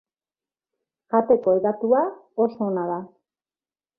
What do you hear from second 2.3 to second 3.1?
oso ona da.